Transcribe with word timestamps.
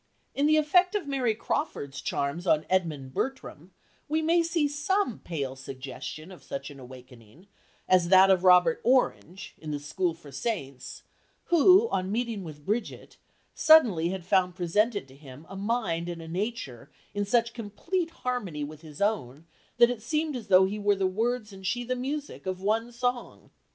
In 0.33 0.47
the 0.47 0.57
effect 0.57 0.95
of 0.95 1.05
Mary 1.07 1.35
Crawford's 1.35 2.01
charms 2.01 2.47
on 2.47 2.65
Edmund 2.71 3.13
Bertram 3.13 3.71
we 4.09 4.23
may 4.23 4.41
see 4.41 4.67
some 4.67 5.19
pale 5.19 5.55
suggestion 5.55 6.31
of 6.31 6.41
such 6.41 6.71
an 6.71 6.79
awakening 6.79 7.45
as 7.87 8.09
that 8.09 8.31
of 8.31 8.43
Robert 8.43 8.81
Orange 8.83 9.53
(in 9.59 9.69
The 9.69 9.77
School 9.79 10.15
for 10.15 10.31
Saints), 10.31 11.03
who, 11.53 11.87
on 11.89 12.11
meeting 12.11 12.43
with 12.43 12.65
Brigit, 12.65 13.17
"suddenly 13.53 14.09
had 14.09 14.25
found 14.25 14.55
presented 14.55 15.07
to 15.07 15.15
him 15.15 15.45
a 15.47 15.55
mind 15.55 16.09
and 16.09 16.19
a 16.19 16.27
nature 16.27 16.89
in 17.13 17.23
such 17.23 17.53
complete 17.53 18.09
harmony 18.09 18.63
with 18.63 18.81
his 18.81 19.03
own 19.03 19.45
that 19.77 19.83
it 19.91 19.99
had 19.99 20.01
seemed 20.01 20.35
as 20.35 20.47
though 20.47 20.65
he 20.65 20.79
were 20.79 20.95
the 20.95 21.05
words 21.05 21.53
and 21.53 21.67
she 21.67 21.83
the 21.83 21.95
music, 21.95 22.47
of 22.47 22.59
one 22.59 22.91
song." 22.91 23.51